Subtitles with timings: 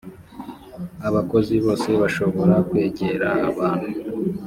[1.07, 3.89] abakozi bose bashobora kwegera abantu